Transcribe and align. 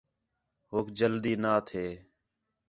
ہوک 0.69 0.87
جلدی 0.99 1.33
نا 1.43 1.53
تھے 1.67 1.85